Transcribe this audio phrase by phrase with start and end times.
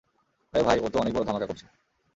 [0.53, 1.65] আরে ভাই ওতো অনেক বড় ধামাকা করছে।